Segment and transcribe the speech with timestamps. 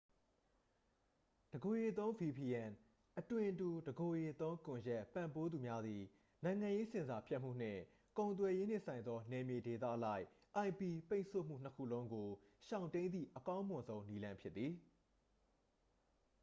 [1.51, 2.71] တစ်ကိုယ်ရေသုံး vpn
[3.19, 6.03] အသွင်တူ တစ်ကိုယ်ရေသုံးကွန်ရက် ပံ့ပိုးသူများသည်
[6.43, 7.81] နိုင်ငံရေးဆင်ဆာဖြတ်မှုနှင့်
[8.17, 10.25] ကုန်သွယ်ရေးနှင့်ဆိုင်သော နယ်မြေဒေသအလိုက်
[10.67, 12.29] ip ပိတ်ဆို့မှုနှစ်ခုလုံးကို
[12.65, 14.73] ရှောင်တိမ်းသည့် အကောင်းမွန်ဆုံးသော နည်းလမ်းဖြစ်သည်။